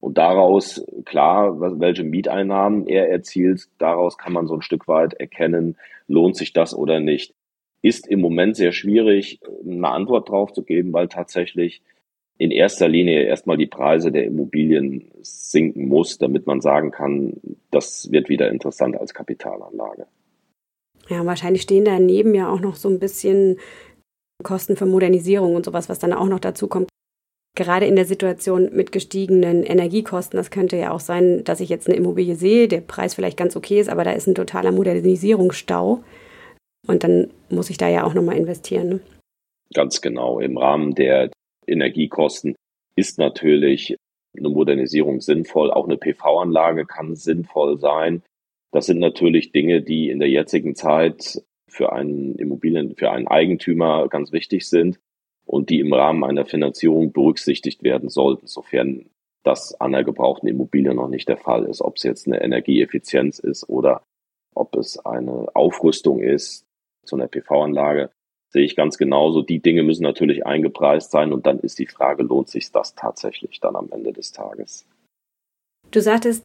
Und 0.00 0.16
daraus, 0.16 0.84
klar, 1.04 1.60
welche 1.80 2.04
Mieteinnahmen 2.04 2.86
er 2.86 3.10
erzielt, 3.10 3.68
daraus 3.78 4.16
kann 4.16 4.32
man 4.32 4.46
so 4.46 4.54
ein 4.54 4.62
Stück 4.62 4.86
weit 4.86 5.14
erkennen, 5.14 5.76
lohnt 6.06 6.36
sich 6.36 6.52
das 6.52 6.74
oder 6.74 7.00
nicht 7.00 7.34
ist 7.82 8.06
im 8.06 8.20
Moment 8.20 8.56
sehr 8.56 8.72
schwierig, 8.72 9.40
eine 9.64 9.88
Antwort 9.88 10.28
drauf 10.28 10.52
zu 10.52 10.62
geben, 10.62 10.92
weil 10.92 11.08
tatsächlich 11.08 11.82
in 12.36 12.50
erster 12.50 12.88
Linie 12.88 13.22
erstmal 13.22 13.56
die 13.56 13.66
Preise 13.66 14.12
der 14.12 14.24
Immobilien 14.24 15.10
sinken 15.22 15.88
muss, 15.88 16.18
damit 16.18 16.46
man 16.46 16.60
sagen 16.60 16.90
kann, 16.90 17.34
das 17.70 18.10
wird 18.12 18.28
wieder 18.28 18.48
interessant 18.50 18.96
als 18.96 19.12
Kapitalanlage. 19.12 20.06
Ja, 21.08 21.24
wahrscheinlich 21.24 21.62
stehen 21.62 21.84
daneben 21.84 22.34
ja 22.34 22.52
auch 22.52 22.60
noch 22.60 22.76
so 22.76 22.88
ein 22.88 23.00
bisschen 23.00 23.58
Kosten 24.44 24.76
für 24.76 24.86
Modernisierung 24.86 25.56
und 25.56 25.64
sowas, 25.64 25.88
was 25.88 25.98
dann 25.98 26.12
auch 26.12 26.28
noch 26.28 26.38
dazu 26.38 26.68
kommt. 26.68 26.88
Gerade 27.54 27.86
in 27.86 27.96
der 27.96 28.04
Situation 28.04 28.70
mit 28.72 28.92
gestiegenen 28.92 29.64
Energiekosten, 29.64 30.36
das 30.36 30.50
könnte 30.50 30.76
ja 30.76 30.92
auch 30.92 31.00
sein, 31.00 31.42
dass 31.42 31.60
ich 31.60 31.68
jetzt 31.68 31.88
eine 31.88 31.96
Immobilie 31.96 32.36
sehe, 32.36 32.68
der 32.68 32.80
Preis 32.80 33.14
vielleicht 33.14 33.36
ganz 33.36 33.56
okay 33.56 33.80
ist, 33.80 33.88
aber 33.88 34.04
da 34.04 34.12
ist 34.12 34.28
ein 34.28 34.36
totaler 34.36 34.70
Modernisierungsstau. 34.70 36.04
Und 36.86 37.04
dann 37.04 37.30
muss 37.50 37.70
ich 37.70 37.76
da 37.76 37.88
ja 37.88 38.04
auch 38.04 38.14
nochmal 38.14 38.36
investieren. 38.36 38.88
Ne? 38.88 39.00
Ganz 39.74 40.00
genau. 40.00 40.38
Im 40.38 40.56
Rahmen 40.56 40.94
der 40.94 41.30
Energiekosten 41.66 42.54
ist 42.94 43.18
natürlich 43.18 43.96
eine 44.36 44.48
Modernisierung 44.48 45.20
sinnvoll. 45.20 45.70
Auch 45.72 45.86
eine 45.86 45.96
PV-Anlage 45.96 46.86
kann 46.86 47.16
sinnvoll 47.16 47.78
sein. 47.78 48.22
Das 48.72 48.86
sind 48.86 49.00
natürlich 49.00 49.50
Dinge, 49.50 49.82
die 49.82 50.10
in 50.10 50.20
der 50.20 50.28
jetzigen 50.28 50.74
Zeit 50.74 51.42
für 51.68 51.92
einen 51.92 52.36
Immobilien, 52.36 52.94
für 52.94 53.10
einen 53.10 53.26
Eigentümer 53.26 54.08
ganz 54.08 54.32
wichtig 54.32 54.68
sind 54.68 54.98
und 55.48 55.70
die 55.70 55.80
im 55.80 55.92
Rahmen 55.92 56.24
einer 56.24 56.44
Finanzierung 56.44 57.12
berücksichtigt 57.12 57.82
werden 57.82 58.10
sollten, 58.10 58.46
sofern 58.46 59.06
das 59.44 59.80
an 59.80 59.92
der 59.92 60.04
gebrauchten 60.04 60.46
Immobilie 60.46 60.94
noch 60.94 61.08
nicht 61.08 61.28
der 61.28 61.38
Fall 61.38 61.64
ist. 61.64 61.80
Ob 61.80 61.96
es 61.96 62.02
jetzt 62.02 62.26
eine 62.26 62.42
Energieeffizienz 62.42 63.38
ist 63.38 63.68
oder 63.68 64.02
ob 64.54 64.76
es 64.76 64.98
eine 65.04 65.48
Aufrüstung 65.54 66.20
ist, 66.20 66.66
zu 67.06 67.16
einer 67.16 67.28
PV-Anlage 67.28 68.10
sehe 68.50 68.64
ich 68.64 68.76
ganz 68.76 68.98
genauso. 68.98 69.42
Die 69.42 69.60
Dinge 69.60 69.82
müssen 69.82 70.02
natürlich 70.02 70.44
eingepreist 70.44 71.10
sein 71.10 71.32
und 71.32 71.46
dann 71.46 71.60
ist 71.60 71.78
die 71.78 71.86
Frage, 71.86 72.22
lohnt 72.22 72.48
sich 72.48 72.70
das 72.70 72.94
tatsächlich 72.94 73.60
dann 73.60 73.76
am 73.76 73.90
Ende 73.90 74.12
des 74.12 74.32
Tages? 74.32 74.86
Du 75.90 76.00
sagtest, 76.00 76.42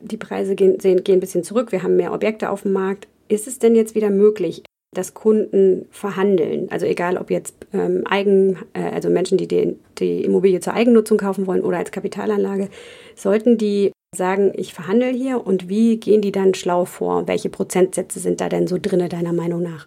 die 0.00 0.16
Preise 0.18 0.54
gehen, 0.54 0.76
gehen 0.78 1.00
ein 1.08 1.20
bisschen 1.20 1.44
zurück, 1.44 1.72
wir 1.72 1.82
haben 1.82 1.96
mehr 1.96 2.12
Objekte 2.12 2.50
auf 2.50 2.62
dem 2.62 2.72
Markt. 2.72 3.08
Ist 3.28 3.46
es 3.46 3.58
denn 3.58 3.74
jetzt 3.74 3.94
wieder 3.94 4.10
möglich, 4.10 4.62
dass 4.92 5.14
Kunden 5.14 5.86
verhandeln? 5.90 6.68
Also 6.70 6.86
egal, 6.86 7.16
ob 7.16 7.30
jetzt 7.30 7.66
ähm, 7.72 8.04
Eigen, 8.06 8.58
äh, 8.74 8.82
also 8.82 9.08
Menschen, 9.10 9.38
die, 9.38 9.48
die 9.48 9.76
die 9.98 10.24
Immobilie 10.24 10.60
zur 10.60 10.74
Eigennutzung 10.74 11.18
kaufen 11.18 11.46
wollen 11.46 11.62
oder 11.62 11.78
als 11.78 11.92
Kapitalanlage, 11.92 12.68
sollten 13.14 13.58
die 13.58 13.92
sagen, 14.14 14.52
ich 14.54 14.74
verhandle 14.74 15.08
hier 15.08 15.46
und 15.46 15.68
wie 15.68 15.98
gehen 15.98 16.20
die 16.20 16.32
dann 16.32 16.54
schlau 16.54 16.84
vor? 16.84 17.26
Welche 17.28 17.48
Prozentsätze 17.48 18.20
sind 18.20 18.40
da 18.40 18.48
denn 18.48 18.66
so 18.66 18.78
drinne, 18.80 19.08
deiner 19.08 19.32
Meinung 19.32 19.62
nach? 19.62 19.86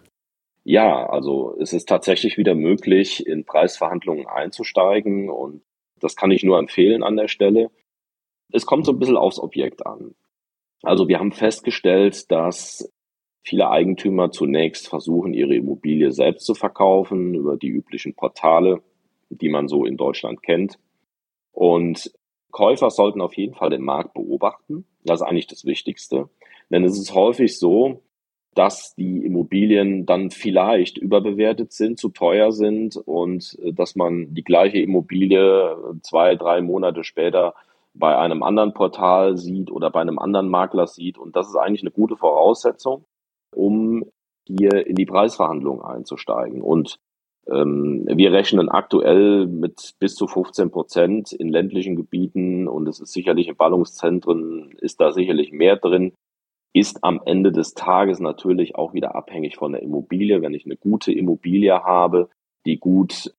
Ja, 0.64 1.08
also 1.08 1.56
es 1.60 1.72
ist 1.72 1.88
tatsächlich 1.88 2.36
wieder 2.38 2.56
möglich, 2.56 3.24
in 3.24 3.44
Preisverhandlungen 3.44 4.26
einzusteigen 4.26 5.30
und 5.30 5.62
das 6.00 6.16
kann 6.16 6.32
ich 6.32 6.42
nur 6.42 6.58
empfehlen 6.58 7.04
an 7.04 7.16
der 7.16 7.28
Stelle. 7.28 7.70
Es 8.52 8.66
kommt 8.66 8.84
so 8.84 8.92
ein 8.92 8.98
bisschen 8.98 9.16
aufs 9.16 9.38
Objekt 9.38 9.86
an. 9.86 10.16
Also 10.82 11.06
wir 11.06 11.20
haben 11.20 11.32
festgestellt, 11.32 12.30
dass 12.32 12.92
viele 13.46 13.70
Eigentümer 13.70 14.32
zunächst 14.32 14.88
versuchen, 14.88 15.32
ihre 15.32 15.54
Immobilie 15.54 16.10
selbst 16.10 16.46
zu 16.46 16.54
verkaufen 16.54 17.34
über 17.34 17.56
die 17.56 17.68
üblichen 17.68 18.14
Portale, 18.14 18.82
die 19.30 19.48
man 19.48 19.68
so 19.68 19.84
in 19.84 19.96
Deutschland 19.96 20.42
kennt. 20.42 20.78
Und 21.52 22.12
Käufer 22.50 22.90
sollten 22.90 23.20
auf 23.20 23.34
jeden 23.34 23.54
Fall 23.54 23.70
den 23.70 23.82
Markt 23.82 24.14
beobachten. 24.14 24.84
Das 25.04 25.20
ist 25.20 25.26
eigentlich 25.26 25.46
das 25.46 25.64
Wichtigste. 25.64 26.28
Denn 26.70 26.84
es 26.84 26.98
ist 26.98 27.14
häufig 27.14 27.58
so, 27.58 28.02
dass 28.54 28.94
die 28.96 29.24
Immobilien 29.24 30.06
dann 30.06 30.30
vielleicht 30.30 30.98
überbewertet 30.98 31.72
sind, 31.72 31.98
zu 31.98 32.08
teuer 32.08 32.50
sind 32.50 32.96
und 32.96 33.56
äh, 33.62 33.72
dass 33.72 33.94
man 33.94 34.34
die 34.34 34.42
gleiche 34.42 34.78
Immobilie 34.78 35.76
zwei, 36.02 36.34
drei 36.34 36.62
Monate 36.62 37.04
später 37.04 37.54
bei 37.94 38.16
einem 38.16 38.42
anderen 38.42 38.72
Portal 38.74 39.36
sieht 39.36 39.70
oder 39.70 39.90
bei 39.90 40.00
einem 40.00 40.18
anderen 40.18 40.48
Makler 40.48 40.86
sieht. 40.86 41.18
Und 41.18 41.36
das 41.36 41.48
ist 41.48 41.56
eigentlich 41.56 41.82
eine 41.82 41.90
gute 41.90 42.16
Voraussetzung, 42.16 43.04
um 43.54 44.04
hier 44.46 44.86
in 44.86 44.94
die 44.94 45.06
Preisverhandlungen 45.06 45.82
einzusteigen. 45.82 46.62
Und 46.62 46.98
ähm, 47.48 48.06
wir 48.08 48.32
rechnen 48.32 48.68
aktuell 48.68 49.46
mit 49.46 49.94
bis 49.98 50.14
zu 50.14 50.26
15 50.26 50.70
Prozent 50.70 51.32
in 51.32 51.48
ländlichen 51.48 51.96
Gebieten 51.96 52.68
und 52.68 52.88
es 52.88 53.00
ist 53.00 53.12
sicherlich 53.12 53.48
in 53.48 53.56
Ballungszentren 53.56 54.72
ist 54.80 55.00
da 55.00 55.12
sicherlich 55.12 55.52
mehr 55.52 55.76
drin 55.76 56.12
ist 56.76 57.02
am 57.02 57.22
Ende 57.24 57.52
des 57.52 57.72
Tages 57.72 58.20
natürlich 58.20 58.74
auch 58.74 58.92
wieder 58.92 59.14
abhängig 59.14 59.56
von 59.56 59.72
der 59.72 59.82
Immobilie. 59.82 60.42
Wenn 60.42 60.52
ich 60.52 60.66
eine 60.66 60.76
gute 60.76 61.10
Immobilie 61.10 61.72
habe, 61.72 62.28
die 62.66 62.78
gut 62.78 63.32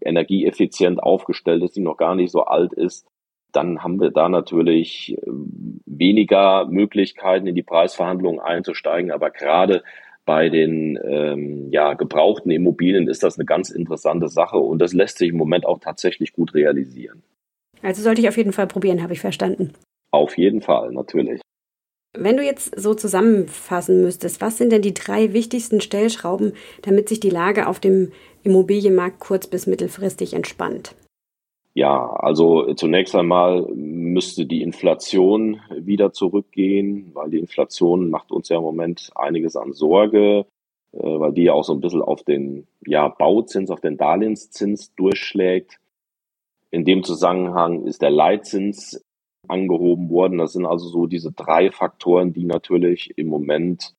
energieeffizient 0.00 1.02
aufgestellt 1.02 1.62
ist, 1.62 1.76
die 1.76 1.82
noch 1.82 1.98
gar 1.98 2.14
nicht 2.14 2.30
so 2.30 2.44
alt 2.44 2.72
ist, 2.72 3.06
dann 3.52 3.82
haben 3.82 4.00
wir 4.00 4.10
da 4.10 4.28
natürlich 4.28 5.16
ähm, 5.26 5.80
weniger 5.86 6.66
Möglichkeiten, 6.66 7.46
in 7.46 7.54
die 7.54 7.62
Preisverhandlungen 7.62 8.40
einzusteigen. 8.40 9.10
Aber 9.10 9.30
gerade 9.30 9.82
bei 10.24 10.50
den 10.50 10.98
ähm, 11.02 11.70
ja, 11.70 11.94
gebrauchten 11.94 12.50
Immobilien 12.50 13.08
ist 13.08 13.22
das 13.22 13.38
eine 13.38 13.46
ganz 13.46 13.70
interessante 13.70 14.28
Sache 14.28 14.58
und 14.58 14.78
das 14.78 14.92
lässt 14.92 15.18
sich 15.18 15.30
im 15.30 15.38
Moment 15.38 15.64
auch 15.64 15.78
tatsächlich 15.78 16.32
gut 16.34 16.54
realisieren. 16.54 17.22
Also 17.82 18.02
sollte 18.02 18.20
ich 18.20 18.28
auf 18.28 18.36
jeden 18.36 18.52
Fall 18.52 18.66
probieren, 18.66 19.02
habe 19.02 19.14
ich 19.14 19.20
verstanden. 19.20 19.72
Auf 20.10 20.36
jeden 20.36 20.60
Fall, 20.60 20.92
natürlich. 20.92 21.40
Wenn 22.16 22.36
du 22.36 22.42
jetzt 22.42 22.78
so 22.78 22.94
zusammenfassen 22.94 24.02
müsstest, 24.02 24.40
was 24.40 24.58
sind 24.58 24.72
denn 24.72 24.82
die 24.82 24.94
drei 24.94 25.32
wichtigsten 25.32 25.80
Stellschrauben, 25.80 26.52
damit 26.82 27.08
sich 27.08 27.20
die 27.20 27.30
Lage 27.30 27.66
auf 27.66 27.80
dem 27.80 28.12
Immobilienmarkt 28.42 29.20
kurz- 29.20 29.46
bis 29.46 29.66
mittelfristig 29.66 30.34
entspannt? 30.34 30.94
Ja, 31.78 32.10
also 32.10 32.74
zunächst 32.74 33.14
einmal 33.14 33.62
müsste 33.72 34.46
die 34.46 34.62
Inflation 34.62 35.60
wieder 35.70 36.12
zurückgehen, 36.12 37.12
weil 37.14 37.30
die 37.30 37.38
Inflation 37.38 38.10
macht 38.10 38.32
uns 38.32 38.48
ja 38.48 38.56
im 38.56 38.64
Moment 38.64 39.12
einiges 39.14 39.54
an 39.54 39.72
Sorge, 39.72 40.44
äh, 40.90 40.98
weil 40.98 41.32
die 41.34 41.44
ja 41.44 41.52
auch 41.52 41.62
so 41.62 41.74
ein 41.74 41.80
bisschen 41.80 42.02
auf 42.02 42.24
den 42.24 42.66
ja, 42.84 43.06
Bauzins, 43.06 43.70
auf 43.70 43.80
den 43.80 43.96
Darlehenszins 43.96 44.92
durchschlägt. 44.96 45.78
In 46.72 46.84
dem 46.84 47.04
Zusammenhang 47.04 47.84
ist 47.84 48.02
der 48.02 48.10
Leitzins 48.10 49.00
angehoben 49.46 50.10
worden. 50.10 50.38
Das 50.38 50.54
sind 50.54 50.66
also 50.66 50.88
so 50.88 51.06
diese 51.06 51.30
drei 51.30 51.70
Faktoren, 51.70 52.32
die 52.32 52.44
natürlich 52.44 53.16
im 53.16 53.28
Moment 53.28 53.94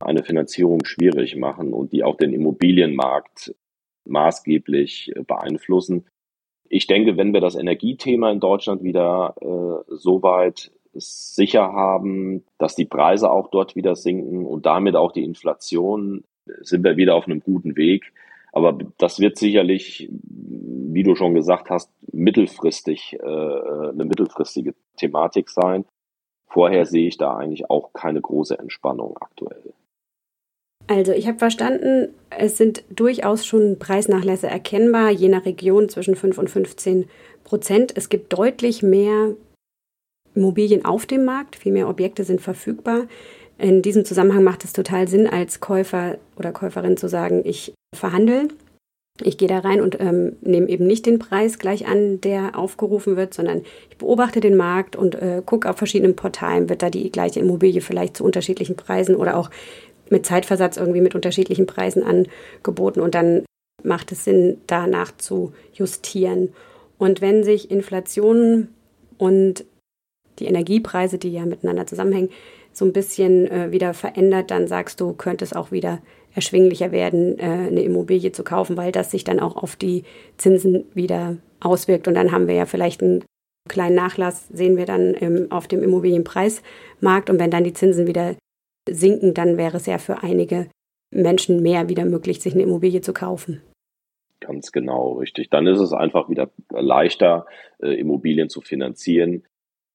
eine 0.00 0.24
Finanzierung 0.24 0.84
schwierig 0.84 1.36
machen 1.36 1.72
und 1.72 1.92
die 1.92 2.02
auch 2.02 2.16
den 2.16 2.32
Immobilienmarkt 2.32 3.54
maßgeblich 4.04 5.12
äh, 5.14 5.22
beeinflussen. 5.22 6.04
Ich 6.68 6.86
denke, 6.86 7.16
wenn 7.16 7.32
wir 7.32 7.40
das 7.40 7.54
Energiethema 7.54 8.30
in 8.30 8.40
Deutschland 8.40 8.82
wieder 8.82 9.34
äh, 9.40 9.94
so 9.94 10.22
weit 10.22 10.70
sicher 10.94 11.72
haben, 11.72 12.44
dass 12.58 12.74
die 12.74 12.84
Preise 12.84 13.30
auch 13.30 13.48
dort 13.50 13.76
wieder 13.76 13.94
sinken 13.94 14.46
und 14.46 14.66
damit 14.66 14.96
auch 14.96 15.12
die 15.12 15.24
Inflation, 15.24 16.24
sind 16.60 16.84
wir 16.84 16.96
wieder 16.96 17.14
auf 17.14 17.26
einem 17.26 17.40
guten 17.40 17.76
Weg. 17.76 18.12
Aber 18.52 18.78
das 18.96 19.20
wird 19.20 19.36
sicherlich, 19.36 20.08
wie 20.10 21.02
du 21.02 21.14
schon 21.14 21.34
gesagt 21.34 21.70
hast, 21.70 21.92
mittelfristig 22.12 23.18
äh, 23.20 23.22
eine 23.22 24.04
mittelfristige 24.04 24.74
Thematik 24.96 25.50
sein. 25.50 25.84
Vorher 26.48 26.86
sehe 26.86 27.08
ich 27.08 27.18
da 27.18 27.36
eigentlich 27.36 27.70
auch 27.70 27.92
keine 27.92 28.20
große 28.20 28.58
Entspannung 28.58 29.16
aktuell. 29.18 29.74
Also 30.88 31.12
ich 31.12 31.28
habe 31.28 31.38
verstanden, 31.38 32.08
es 32.30 32.56
sind 32.56 32.82
durchaus 32.88 33.44
schon 33.44 33.78
Preisnachlässe 33.78 34.46
erkennbar, 34.46 35.10
je 35.10 35.28
nach 35.28 35.44
Region 35.44 35.90
zwischen 35.90 36.16
5 36.16 36.38
und 36.38 36.48
15 36.48 37.04
Prozent. 37.44 37.92
Es 37.94 38.08
gibt 38.08 38.32
deutlich 38.32 38.82
mehr 38.82 39.34
Immobilien 40.34 40.86
auf 40.86 41.04
dem 41.04 41.26
Markt, 41.26 41.56
viel 41.56 41.72
mehr 41.72 41.88
Objekte 41.88 42.24
sind 42.24 42.40
verfügbar. 42.40 43.06
In 43.58 43.82
diesem 43.82 44.04
Zusammenhang 44.04 44.44
macht 44.44 44.64
es 44.64 44.72
total 44.72 45.08
Sinn, 45.08 45.26
als 45.26 45.60
Käufer 45.60 46.16
oder 46.36 46.52
Käuferin 46.52 46.96
zu 46.96 47.08
sagen, 47.08 47.42
ich 47.44 47.74
verhandle. 47.94 48.48
Ich 49.20 49.36
gehe 49.36 49.48
da 49.48 49.58
rein 49.58 49.80
und 49.80 50.00
ähm, 50.00 50.36
nehme 50.42 50.68
eben 50.68 50.86
nicht 50.86 51.04
den 51.04 51.18
Preis 51.18 51.58
gleich 51.58 51.88
an, 51.88 52.20
der 52.20 52.56
aufgerufen 52.56 53.16
wird, 53.16 53.34
sondern 53.34 53.62
ich 53.90 53.98
beobachte 53.98 54.38
den 54.38 54.56
Markt 54.56 54.94
und 54.94 55.16
äh, 55.16 55.42
gucke 55.44 55.68
auf 55.68 55.76
verschiedenen 55.76 56.14
Portalen, 56.14 56.68
wird 56.68 56.82
da 56.82 56.88
die 56.90 57.10
gleiche 57.10 57.40
Immobilie 57.40 57.80
vielleicht 57.80 58.16
zu 58.16 58.24
unterschiedlichen 58.24 58.76
Preisen 58.76 59.16
oder 59.16 59.36
auch 59.36 59.50
mit 60.10 60.26
Zeitversatz 60.26 60.76
irgendwie 60.76 61.00
mit 61.00 61.14
unterschiedlichen 61.14 61.66
Preisen 61.66 62.02
angeboten 62.02 63.00
und 63.00 63.14
dann 63.14 63.44
macht 63.82 64.12
es 64.12 64.24
Sinn, 64.24 64.58
danach 64.66 65.16
zu 65.16 65.52
justieren. 65.72 66.52
Und 66.98 67.20
wenn 67.20 67.44
sich 67.44 67.70
Inflation 67.70 68.68
und 69.18 69.64
die 70.38 70.46
Energiepreise, 70.46 71.18
die 71.18 71.32
ja 71.32 71.44
miteinander 71.46 71.86
zusammenhängen, 71.86 72.30
so 72.72 72.84
ein 72.84 72.92
bisschen 72.92 73.48
äh, 73.50 73.72
wieder 73.72 73.94
verändert, 73.94 74.50
dann 74.50 74.68
sagst 74.68 75.00
du, 75.00 75.12
könnte 75.12 75.44
es 75.44 75.52
auch 75.52 75.72
wieder 75.72 76.00
erschwinglicher 76.34 76.92
werden, 76.92 77.38
äh, 77.38 77.42
eine 77.42 77.82
Immobilie 77.82 78.32
zu 78.32 78.44
kaufen, 78.44 78.76
weil 78.76 78.92
das 78.92 79.10
sich 79.10 79.24
dann 79.24 79.40
auch 79.40 79.56
auf 79.56 79.76
die 79.76 80.04
Zinsen 80.36 80.84
wieder 80.94 81.36
auswirkt. 81.60 82.06
Und 82.06 82.14
dann 82.14 82.30
haben 82.30 82.46
wir 82.46 82.54
ja 82.54 82.66
vielleicht 82.66 83.02
einen 83.02 83.24
kleinen 83.68 83.96
Nachlass, 83.96 84.46
sehen 84.48 84.76
wir 84.76 84.86
dann 84.86 85.14
im, 85.14 85.50
auf 85.50 85.66
dem 85.66 85.82
Immobilienpreismarkt. 85.82 87.30
Und 87.30 87.38
wenn 87.38 87.50
dann 87.50 87.64
die 87.64 87.72
Zinsen 87.72 88.06
wieder 88.06 88.36
sinken, 88.94 89.34
dann 89.34 89.56
wäre 89.56 89.76
es 89.76 89.86
ja 89.86 89.98
für 89.98 90.22
einige 90.22 90.68
Menschen 91.10 91.62
mehr 91.62 91.88
wieder 91.88 92.04
möglich, 92.04 92.40
sich 92.40 92.54
eine 92.54 92.62
Immobilie 92.62 93.00
zu 93.00 93.12
kaufen. 93.12 93.62
Ganz 94.40 94.72
genau, 94.72 95.14
richtig. 95.14 95.50
Dann 95.50 95.66
ist 95.66 95.80
es 95.80 95.92
einfach 95.92 96.28
wieder 96.28 96.50
leichter, 96.70 97.46
äh, 97.82 97.94
Immobilien 97.94 98.48
zu 98.48 98.60
finanzieren. 98.60 99.44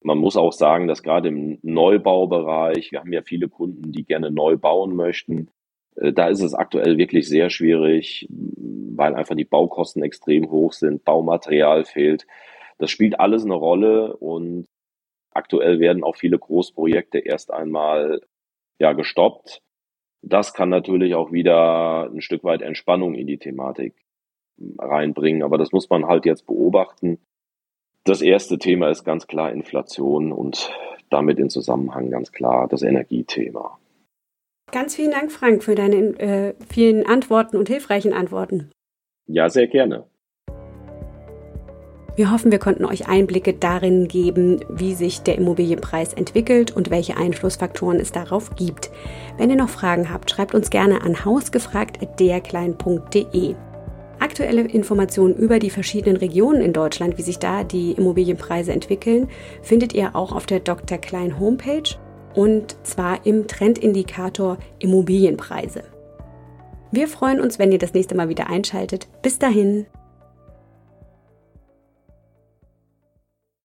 Man 0.02 0.18
muss 0.18 0.36
auch 0.36 0.52
sagen, 0.52 0.88
dass 0.88 1.02
gerade 1.02 1.30
im 1.30 1.60
Neubaubereich, 1.62 2.92
wir 2.92 3.00
haben 3.00 3.14
ja 3.14 3.22
viele 3.22 3.48
Kunden, 3.48 3.92
die 3.92 4.04
gerne 4.04 4.32
neu 4.32 4.58
bauen 4.58 4.96
möchten, 4.96 5.50
äh, 5.96 6.12
da 6.12 6.28
ist 6.28 6.42
es 6.42 6.54
aktuell 6.54 6.98
wirklich 6.98 7.30
sehr 7.30 7.50
schwierig, 7.50 8.28
weil 8.30 9.16
einfach 9.16 9.36
die 9.36 9.46
Baukosten 9.46 10.04
extrem 10.04 10.52
hoch 10.52 10.74
sind, 10.74 11.06
Baumaterial 11.06 11.86
fehlt. 11.86 12.28
Das 12.80 12.92
spielt 12.92 13.20
alles 13.20 13.46
eine 13.46 13.54
Rolle 13.54 14.18
und 14.18 14.66
aktuell 15.32 15.80
werden 15.80 16.04
auch 16.04 16.16
viele 16.16 16.38
Großprojekte 16.38 17.20
erst 17.20 17.52
einmal 17.52 18.22
ja 18.80 18.94
gestoppt. 18.94 19.62
Das 20.22 20.54
kann 20.54 20.70
natürlich 20.70 21.16
auch 21.16 21.32
wieder 21.32 22.10
ein 22.10 22.22
Stück 22.22 22.44
weit 22.44 22.62
Entspannung 22.62 23.16
in 23.16 23.28
die 23.28 23.38
Thematik 23.38 23.94
reinbringen, 24.78 25.44
aber 25.44 25.58
das 25.58 25.72
muss 25.72 25.90
man 25.90 26.06
halt 26.08 26.26
jetzt 26.26 26.46
beobachten. 26.46 27.20
Das 28.06 28.22
erste 28.22 28.58
Thema 28.58 28.90
ist 28.90 29.04
ganz 29.04 29.28
klar 29.28 29.52
Inflation 29.52 30.32
und 30.32 30.72
damit 31.10 31.40
in 31.40 31.50
Zusammenhang 31.50 32.10
ganz 32.10 32.32
klar 32.32 32.68
das 32.68 32.82
Energiethema. 32.82 33.78
Ganz 34.72 34.96
vielen 34.96 35.12
Dank, 35.12 35.32
Frank, 35.32 35.64
für 35.64 35.76
deine 35.76 35.98
äh, 36.20 36.54
vielen 36.68 37.06
Antworten 37.06 37.58
und 37.58 37.68
hilfreichen 37.68 38.14
Antworten. 38.14 38.72
Ja, 39.28 39.50
sehr 39.50 39.68
gerne. 39.68 40.06
Wir 42.16 42.32
hoffen, 42.32 42.52
wir 42.52 42.60
konnten 42.60 42.86
euch 42.86 43.08
Einblicke 43.08 43.54
darin 43.54 44.08
geben, 44.08 44.60
wie 44.70 44.94
sich 44.94 45.22
der 45.22 45.36
Immobilienpreis 45.36 46.14
entwickelt 46.14 46.70
und 46.70 46.92
welche 46.92 47.18
Einflussfaktoren 47.18 48.00
es 48.00 48.12
darauf 48.12 48.56
gibt. 48.56 48.92
Wenn 49.38 49.50
ihr 49.50 49.56
noch 49.56 49.70
Fragen 49.70 50.14
habt, 50.14 50.30
schreibt 50.30 50.54
uns 50.54 50.70
gerne 50.70 51.02
an 51.02 51.26
hausgefragt.derklein.de. 51.26 53.56
Aktuelle 54.20 54.62
Informationen 54.62 55.36
über 55.36 55.58
die 55.58 55.72
verschiedenen 55.72 56.18
Regionen 56.18 56.62
in 56.62 56.72
Deutschland, 56.72 57.18
wie 57.18 57.24
sich 57.24 57.40
da 57.40 57.64
die 57.64 57.94
Immobilienpreise 57.94 58.72
entwickeln, 58.72 59.28
findet 59.64 59.94
ihr 59.94 60.16
auch 60.16 60.34
auf 60.34 60.46
der 60.46 60.60
Dr. 60.60 61.00
Klein 61.00 61.40
Homepage 61.40 61.96
und 62.36 62.76
zwar 62.84 63.26
im 63.26 63.48
Trendindikator 63.48 64.60
Immobilienpreise. 64.80 65.82
Wir 66.92 67.08
freuen 67.08 67.42
uns, 67.42 67.58
wenn 67.58 67.72
ihr 67.72 67.80
das 67.80 67.96
nächste 67.96 68.14
Mal 68.14 68.30
wieder 68.30 68.52
einschaltet. 68.52 69.08
Bis 69.24 69.40
dahin. 69.40 69.88